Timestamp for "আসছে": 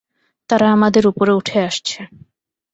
1.67-1.99